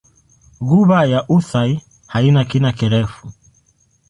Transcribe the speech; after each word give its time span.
Ghuba 0.67 0.99
ya 1.11 1.19
Uthai 1.35 1.71
haina 2.11 2.41
kina 2.49 2.71
kirefu. 2.77 3.23